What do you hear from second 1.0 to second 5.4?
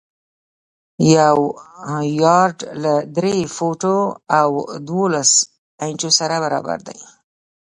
یو یارډ له درې فوټو او دولس